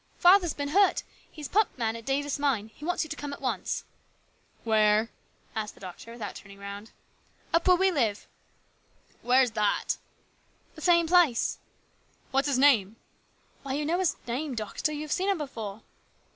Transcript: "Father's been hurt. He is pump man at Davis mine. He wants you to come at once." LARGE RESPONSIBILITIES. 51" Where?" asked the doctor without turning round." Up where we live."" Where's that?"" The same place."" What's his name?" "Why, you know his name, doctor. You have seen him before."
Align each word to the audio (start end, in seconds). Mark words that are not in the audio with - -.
"Father's 0.17 0.55
been 0.55 0.69
hurt. 0.69 1.03
He 1.29 1.41
is 1.41 1.47
pump 1.47 1.77
man 1.77 1.95
at 1.95 2.07
Davis 2.07 2.39
mine. 2.39 2.69
He 2.73 2.83
wants 2.83 3.03
you 3.03 3.09
to 3.11 3.15
come 3.15 3.33
at 3.33 3.39
once." 3.39 3.83
LARGE 4.65 5.09
RESPONSIBILITIES. 5.13 5.13
51" 5.49 5.49
Where?" 5.53 5.63
asked 5.63 5.75
the 5.75 5.79
doctor 5.79 6.11
without 6.11 6.33
turning 6.33 6.57
round." 6.57 6.89
Up 7.53 7.67
where 7.67 7.77
we 7.77 7.91
live."" 7.91 8.27
Where's 9.21 9.51
that?"" 9.51 9.97
The 10.73 10.81
same 10.81 11.05
place."" 11.05 11.59
What's 12.31 12.47
his 12.47 12.57
name?" 12.57 12.95
"Why, 13.61 13.73
you 13.73 13.85
know 13.85 13.99
his 13.99 14.15
name, 14.27 14.55
doctor. 14.55 14.91
You 14.91 15.01
have 15.03 15.11
seen 15.11 15.29
him 15.29 15.37
before." 15.37 15.83